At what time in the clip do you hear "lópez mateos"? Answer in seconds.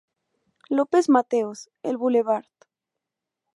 0.69-1.69